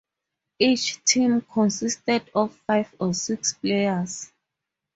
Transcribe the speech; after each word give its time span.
Each 0.57 0.99
team 1.03 1.41
consisted 1.41 2.27
of 2.33 2.55
five 2.65 2.91
or 2.99 3.13
six 3.13 3.53
players. 3.53 4.31